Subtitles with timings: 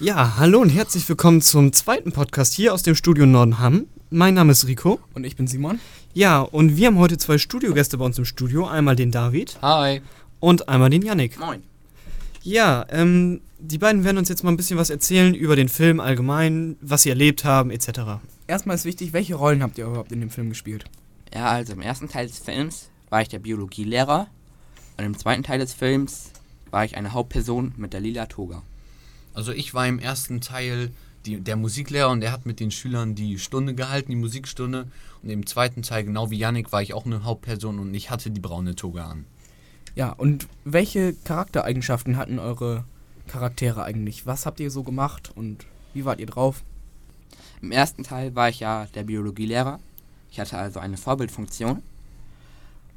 [0.00, 3.86] Ja, hallo und herzlich willkommen zum zweiten Podcast hier aus dem Studio Nordenham.
[4.10, 4.98] Mein Name ist Rico.
[5.14, 5.78] Und ich bin Simon.
[6.12, 8.66] Ja, und wir haben heute zwei Studiogäste bei uns im Studio.
[8.66, 10.02] Einmal den David Hi.
[10.40, 11.38] und einmal den Yannick.
[11.38, 11.62] Moin.
[12.42, 16.00] Ja, ähm, die beiden werden uns jetzt mal ein bisschen was erzählen über den Film
[16.00, 18.18] allgemein, was sie erlebt haben, etc.
[18.48, 20.84] Erstmal ist wichtig, welche Rollen habt ihr überhaupt in dem Film gespielt?
[21.32, 24.26] Ja, also im ersten Teil des Films war ich der Biologielehrer
[24.98, 26.32] und im zweiten Teil des Films
[26.72, 28.62] war ich eine Hauptperson mit der lila Toga.
[29.34, 30.90] Also ich war im ersten Teil
[31.26, 34.86] die, der Musiklehrer und der hat mit den Schülern die Stunde gehalten, die Musikstunde.
[35.22, 38.30] Und im zweiten Teil, genau wie Yannick, war ich auch eine Hauptperson und ich hatte
[38.30, 39.24] die braune Toga an.
[39.94, 42.84] Ja, und welche Charaktereigenschaften hatten eure
[43.28, 44.26] Charaktere eigentlich?
[44.26, 46.62] Was habt ihr so gemacht und wie wart ihr drauf?
[47.62, 49.80] Im ersten Teil war ich ja der Biologielehrer.
[50.30, 51.82] Ich hatte also eine Vorbildfunktion.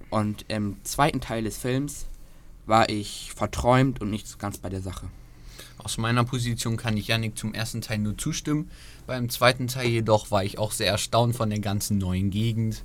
[0.09, 2.07] Und im zweiten Teil des Films
[2.65, 5.07] war ich verträumt und nicht so ganz bei der Sache.
[5.83, 8.69] Aus meiner Position kann ich Yannick zum ersten Teil nur zustimmen.
[9.05, 12.83] Beim zweiten Teil jedoch war ich auch sehr erstaunt von der ganzen neuen Gegend.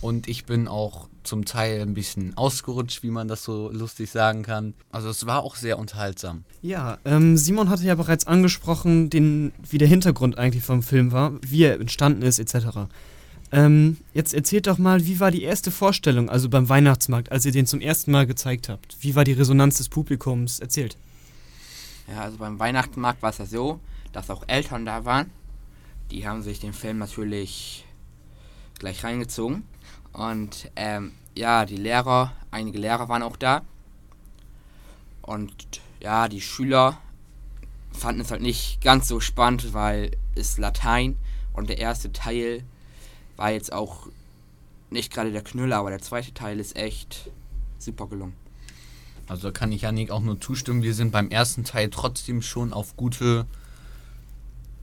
[0.00, 4.42] Und ich bin auch zum Teil ein bisschen ausgerutscht, wie man das so lustig sagen
[4.42, 4.74] kann.
[4.90, 6.44] Also es war auch sehr unterhaltsam.
[6.62, 11.32] Ja, ähm, Simon hatte ja bereits angesprochen, den, wie der Hintergrund eigentlich vom Film war,
[11.42, 12.88] wie er entstanden ist, etc.
[13.52, 17.52] Ähm, jetzt erzählt doch mal, wie war die erste Vorstellung, also beim Weihnachtsmarkt, als ihr
[17.52, 18.96] den zum ersten Mal gezeigt habt?
[19.00, 20.60] Wie war die Resonanz des Publikums?
[20.60, 20.96] Erzählt.
[22.08, 23.80] Ja, also beim Weihnachtsmarkt war es ja so,
[24.12, 25.30] dass auch Eltern da waren.
[26.10, 27.84] Die haben sich den Film natürlich
[28.78, 29.64] gleich reingezogen.
[30.12, 33.62] Und ähm, ja, die Lehrer, einige Lehrer waren auch da.
[35.22, 36.98] Und ja, die Schüler
[37.92, 41.16] fanden es halt nicht ganz so spannend, weil es Latein
[41.52, 42.62] und der erste Teil
[43.36, 44.08] war jetzt auch
[44.90, 47.30] nicht gerade der Knüller, aber der zweite Teil ist echt
[47.78, 48.34] super gelungen.
[49.28, 50.82] Also da kann ich Yannick auch nur zustimmen.
[50.82, 53.46] Wir sind beim ersten Teil trotzdem schon auf gute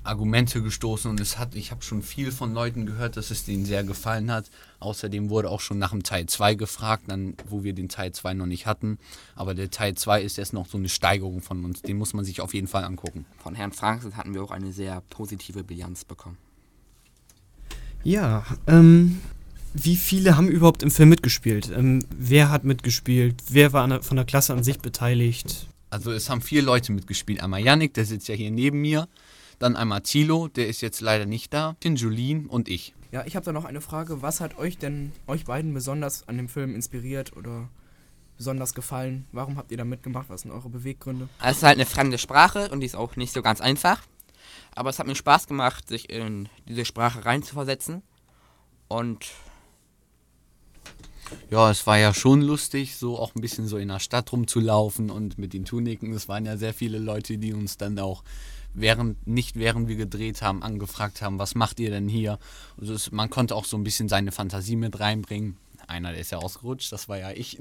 [0.04, 3.66] Argumente gestoßen und es hat, ich habe schon viel von Leuten gehört, dass es denen
[3.66, 4.50] sehr gefallen hat.
[4.80, 8.34] Außerdem wurde auch schon nach dem Teil 2 gefragt, dann, wo wir den Teil 2
[8.34, 8.98] noch nicht hatten.
[9.36, 11.82] Aber der Teil 2 ist erst noch so eine Steigerung von uns.
[11.82, 13.26] Den muss man sich auf jeden Fall angucken.
[13.38, 16.38] Von Herrn Franken hatten wir auch eine sehr positive Bilanz bekommen.
[18.04, 19.22] Ja, ähm,
[19.74, 21.72] wie viele haben überhaupt im Film mitgespielt?
[21.76, 23.42] Ähm, wer hat mitgespielt?
[23.50, 25.68] Wer war der, von der Klasse an sich beteiligt?
[25.90, 27.42] Also es haben vier Leute mitgespielt.
[27.42, 29.08] Einmal Yannick, der sitzt ja hier neben mir.
[29.60, 31.76] Dann einmal Thilo, der ist jetzt leider nicht da.
[31.84, 32.94] Den Julien und ich.
[33.12, 34.22] Ja, ich habe da noch eine Frage.
[34.22, 37.70] Was hat euch denn, euch beiden besonders an dem Film inspiriert oder
[38.38, 39.26] besonders gefallen?
[39.32, 40.30] Warum habt ihr da mitgemacht?
[40.30, 41.30] Was sind eure Beweggründe?
[41.44, 44.02] Es ist halt eine fremde Sprache und die ist auch nicht so ganz einfach.
[44.76, 48.02] Aber es hat mir Spaß gemacht, sich in diese Sprache reinzuversetzen.
[48.88, 49.28] Und
[51.50, 55.10] Ja, es war ja schon lustig, so auch ein bisschen so in der Stadt rumzulaufen
[55.10, 56.12] und mit den Tuniken.
[56.14, 58.24] Es waren ja sehr viele Leute, die uns dann auch
[58.74, 62.40] während, nicht während wir gedreht haben, angefragt haben, was macht ihr denn hier?
[62.80, 65.58] Also es, man konnte auch so ein bisschen seine Fantasie mit reinbringen.
[65.88, 67.60] Einer, der ist ja ausgerutscht, das war ja ich.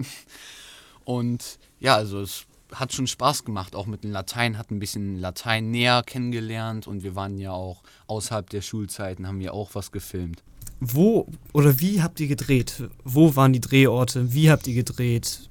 [1.04, 5.18] Und ja, also es hat schon Spaß gemacht, auch mit dem Latein, hat ein bisschen
[5.18, 9.92] Latein näher kennengelernt und wir waren ja auch außerhalb der Schulzeiten, haben ja auch was
[9.92, 10.42] gefilmt.
[10.84, 12.82] Wo oder wie habt ihr gedreht?
[13.04, 14.32] Wo waren die Drehorte?
[14.34, 15.48] Wie habt ihr gedreht?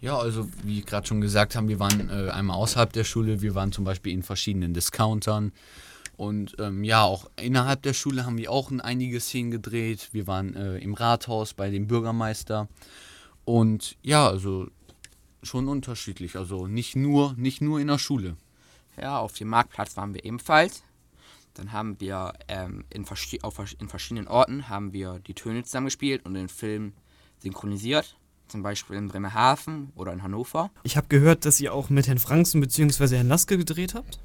[0.00, 3.54] Ja, also wie gerade schon gesagt haben, wir waren äh, einmal außerhalb der Schule, wir
[3.54, 5.52] waren zum Beispiel in verschiedenen Discountern
[6.16, 10.08] und ähm, ja, auch innerhalb der Schule haben wir auch in einige Szenen gedreht.
[10.10, 12.66] Wir waren äh, im Rathaus bei dem Bürgermeister
[13.44, 14.66] und ja, also
[15.44, 18.36] schon unterschiedlich, also nicht nur, nicht nur in der Schule.
[19.00, 20.82] ja, auf dem Marktplatz waren wir ebenfalls.
[21.58, 25.64] Dann haben wir ähm, in, verschi auf, vers- in verschiedenen Orten haben wir die Töne
[25.64, 26.92] zusammengespielt und den Film
[27.38, 28.16] synchronisiert.
[28.46, 30.70] Zum Beispiel in Bremerhaven oder in Hannover.
[30.84, 33.16] Ich habe gehört, dass ihr auch mit Herrn Franzen bzw.
[33.16, 34.20] Herrn Laske gedreht habt.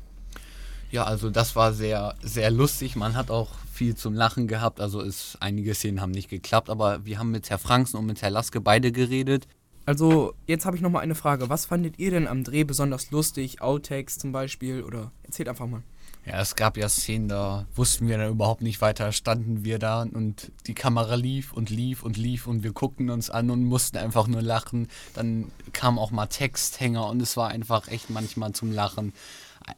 [0.92, 2.96] Ja, also das war sehr, sehr lustig.
[2.96, 4.80] Man hat auch viel zum Lachen gehabt.
[4.80, 8.22] Also ist, einige Szenen haben nicht geklappt, aber wir haben mit Herr Franzen und mit
[8.22, 9.48] Herr Laske beide geredet.
[9.86, 11.50] Also, jetzt habe ich noch mal eine Frage.
[11.50, 13.60] Was fandet ihr denn am Dreh besonders lustig?
[13.62, 14.84] Outtakes zum Beispiel?
[14.84, 15.84] Oder erzählt einfach mal.
[16.26, 20.04] Ja, es gab ja Szenen, da wussten wir dann überhaupt nicht weiter, standen wir da
[20.04, 23.98] und die Kamera lief und lief und lief und wir guckten uns an und mussten
[23.98, 24.88] einfach nur lachen.
[25.14, 29.12] Dann kam auch mal Texthänger und es war einfach echt manchmal zum Lachen.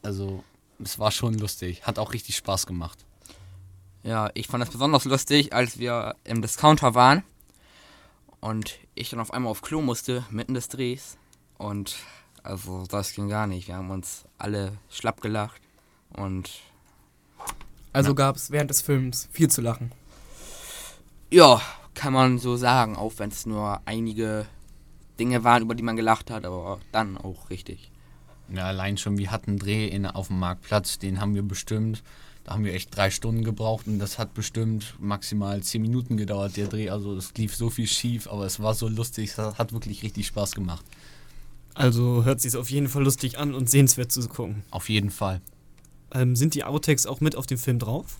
[0.03, 0.43] Also,
[0.83, 3.05] es war schon lustig, hat auch richtig Spaß gemacht.
[4.03, 7.23] Ja, ich fand das besonders lustig, als wir im Discounter waren
[8.39, 11.17] und ich dann auf einmal auf Klo musste, mitten des Drehs.
[11.57, 11.95] Und
[12.43, 13.67] also das ging gar nicht.
[13.67, 15.64] Wir haben uns alle schlapp gelacht
[16.17, 16.49] und
[17.93, 19.91] Also gab es während des Films viel zu lachen.
[21.31, 21.61] ja,
[21.93, 24.45] kann man so sagen, auch wenn es nur einige
[25.17, 27.89] Dinge waren, über die man gelacht hat, aber dann auch richtig.
[28.53, 32.03] Ja, allein schon, wir hatten einen Dreh in, auf dem Marktplatz, den haben wir bestimmt.
[32.43, 36.57] Da haben wir echt drei Stunden gebraucht und das hat bestimmt maximal zehn Minuten gedauert,
[36.57, 36.89] der Dreh.
[36.91, 40.27] Also es lief so viel schief, aber es war so lustig, es hat wirklich richtig
[40.27, 40.85] Spaß gemacht.
[41.73, 44.63] Also hört sich auf jeden Fall lustig an und sehenswert zu gucken.
[44.69, 45.41] Auf jeden Fall.
[46.15, 48.17] Ähm, sind die Outtakes auch mit auf dem Film drauf?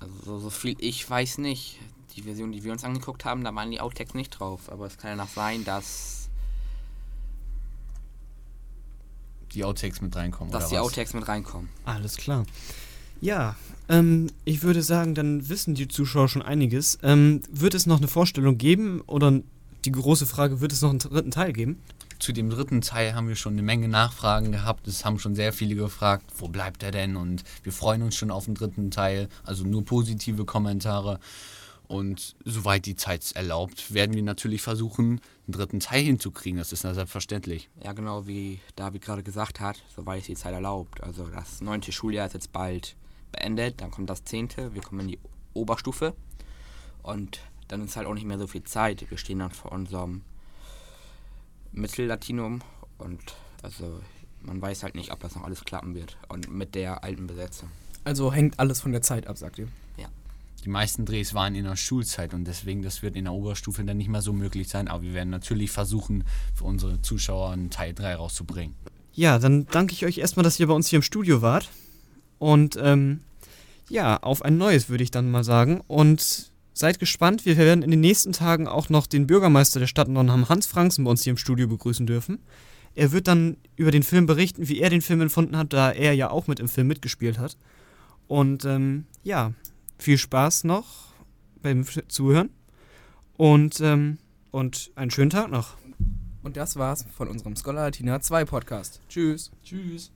[0.00, 1.78] Also so viel ich weiß nicht.
[2.16, 4.70] Die Version, die wir uns angeguckt haben, da waren die Outtakes nicht drauf.
[4.72, 6.28] Aber es kann ja noch sein, dass,
[9.52, 10.52] Die Outtakes mit reinkommen.
[10.52, 10.82] dass oder die was?
[10.82, 11.68] Outtakes mit reinkommen.
[11.84, 12.44] Alles klar.
[13.20, 13.56] Ja,
[13.88, 16.98] ähm, ich würde sagen, dann wissen die Zuschauer schon einiges.
[17.02, 19.40] Ähm, wird es noch eine Vorstellung geben oder
[19.84, 21.80] die große Frage, wird es noch einen dritten Teil geben?
[22.26, 24.88] Zu dem dritten Teil haben wir schon eine Menge Nachfragen gehabt.
[24.88, 27.14] Es haben schon sehr viele gefragt, wo bleibt er denn?
[27.14, 29.28] Und wir freuen uns schon auf den dritten Teil.
[29.44, 31.20] Also nur positive Kommentare.
[31.86, 36.58] Und soweit die Zeit es erlaubt, werden wir natürlich versuchen, einen dritten Teil hinzukriegen.
[36.58, 37.70] Das ist ja selbstverständlich.
[37.84, 41.04] Ja, genau wie David gerade gesagt hat, soweit es die Zeit erlaubt.
[41.04, 42.96] Also das neunte Schuljahr ist jetzt bald
[43.30, 45.20] beendet, dann kommt das zehnte, wir kommen in die
[45.54, 46.12] Oberstufe
[47.04, 47.38] und
[47.68, 49.08] dann ist halt auch nicht mehr so viel Zeit.
[49.08, 50.22] Wir stehen dann vor unserem
[51.72, 52.60] Mittellatinum
[52.98, 53.20] und
[53.62, 54.00] also
[54.42, 57.68] man weiß halt nicht, ob das noch alles klappen wird und mit der alten Besetzung.
[58.04, 59.68] Also hängt alles von der Zeit ab, sagt ihr.
[60.66, 63.98] Die meisten Drehs waren in der Schulzeit und deswegen, das wird in der Oberstufe dann
[63.98, 64.88] nicht mehr so möglich sein.
[64.88, 66.24] Aber wir werden natürlich versuchen,
[66.56, 68.74] für unsere Zuschauer einen Teil 3 rauszubringen.
[69.12, 71.70] Ja, dann danke ich euch erstmal, dass ihr bei uns hier im Studio wart.
[72.40, 73.20] Und ähm,
[73.88, 75.82] ja, auf ein neues würde ich dann mal sagen.
[75.86, 80.08] Und seid gespannt, wir werden in den nächsten Tagen auch noch den Bürgermeister der Stadt
[80.08, 82.38] Nonnham, Hans Franzen, bei uns hier im Studio begrüßen dürfen.
[82.94, 86.12] Er wird dann über den Film berichten, wie er den Film empfunden hat, da er
[86.12, 87.56] ja auch mit im Film mitgespielt hat.
[88.28, 89.52] Und ähm, ja,
[89.98, 91.14] viel Spaß noch
[91.62, 92.50] beim Zuhören.
[93.38, 94.18] Und, ähm,
[94.50, 95.76] und einen schönen Tag noch.
[96.42, 99.00] Und das war's von unserem Scholar Latina 2 Podcast.
[99.08, 99.50] Tschüss.
[99.64, 100.10] Tschüss.